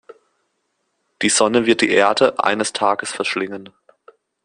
[1.21, 3.69] Die Sonne wird die Erde eines Tages verschlingen.